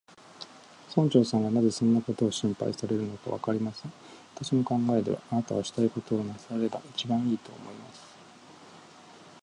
[0.89, 3.91] 村長さんがなぜそんなことを心配されるのか、わかりません。
[4.35, 8.01] 私の考えでは、あなたはしたいことをなさればいちばんいい、と思います。